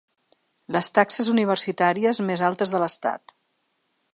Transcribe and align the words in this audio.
Les 0.75 0.87
taxes 0.95 1.29
universitàries 1.33 2.23
més 2.31 2.43
altes 2.49 2.75
de 2.77 2.81
l’estat. 2.85 3.37